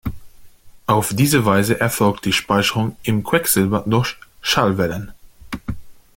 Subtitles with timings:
[0.87, 5.11] Auf diese Weise erfolgt die Speicherung im Quecksilber durch Schallwellen.